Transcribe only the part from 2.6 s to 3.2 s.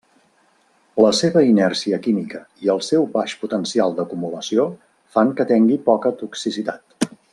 i el seu